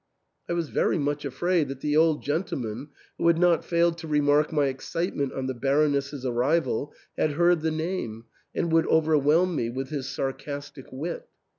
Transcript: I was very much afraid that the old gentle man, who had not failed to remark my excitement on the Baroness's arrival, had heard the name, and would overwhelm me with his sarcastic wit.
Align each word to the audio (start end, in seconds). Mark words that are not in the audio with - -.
I 0.49 0.53
was 0.53 0.69
very 0.69 0.97
much 0.97 1.25
afraid 1.25 1.67
that 1.67 1.81
the 1.81 1.95
old 1.95 2.23
gentle 2.23 2.57
man, 2.57 2.87
who 3.19 3.27
had 3.27 3.37
not 3.37 3.63
failed 3.63 3.99
to 3.99 4.07
remark 4.07 4.51
my 4.51 4.65
excitement 4.65 5.31
on 5.31 5.45
the 5.45 5.53
Baroness's 5.53 6.25
arrival, 6.25 6.91
had 7.19 7.33
heard 7.33 7.61
the 7.61 7.69
name, 7.69 8.25
and 8.55 8.71
would 8.71 8.87
overwhelm 8.87 9.55
me 9.55 9.69
with 9.69 9.89
his 9.89 10.09
sarcastic 10.09 10.87
wit. 10.91 11.27